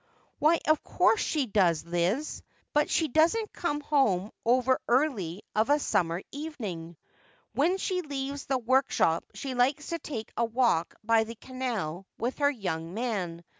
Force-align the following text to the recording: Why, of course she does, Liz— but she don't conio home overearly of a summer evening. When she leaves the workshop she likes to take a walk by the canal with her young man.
Why, 0.39 0.59
of 0.67 0.83
course 0.83 1.19
she 1.21 1.45
does, 1.45 1.85
Liz— 1.85 2.41
but 2.73 2.89
she 2.89 3.07
don't 3.07 3.29
conio 3.53 3.83
home 3.83 4.31
overearly 4.43 5.43
of 5.55 5.69
a 5.69 5.77
summer 5.77 6.23
evening. 6.31 6.97
When 7.53 7.77
she 7.77 8.01
leaves 8.01 8.47
the 8.47 8.57
workshop 8.57 9.23
she 9.35 9.53
likes 9.53 9.89
to 9.89 9.99
take 9.99 10.31
a 10.35 10.43
walk 10.43 10.95
by 11.03 11.23
the 11.25 11.35
canal 11.35 12.07
with 12.17 12.39
her 12.39 12.49
young 12.49 12.95
man. 12.95 13.43